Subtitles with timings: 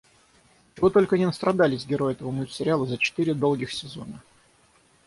[0.73, 4.19] И чего только не настрадались герои этого мультсериала за четыре долгих сезона!